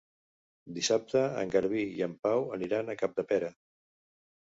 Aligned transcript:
Dissabte 0.77 1.21
en 1.43 1.53
Garbí 1.57 1.85
i 2.01 2.03
en 2.09 2.17
Pau 2.27 2.51
aniran 2.59 2.91
a 2.91 2.99
Capdepera. 3.05 3.57